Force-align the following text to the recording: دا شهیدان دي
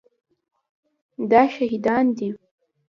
دا 1.31 1.41
شهیدان 1.55 2.05
دي 2.17 2.29